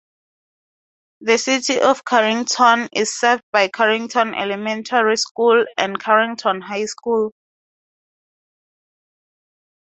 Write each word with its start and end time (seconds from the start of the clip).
The 1.19 1.37
city 1.37 1.79
of 1.79 2.03
Carrington 2.03 2.89
is 2.91 3.19
served 3.19 3.43
by 3.51 3.67
Carrington 3.67 4.33
Elementary 4.33 5.15
School 5.15 5.63
and 5.77 5.99
Carrington 6.01 6.59
High 6.59 6.85
School. 6.85 7.31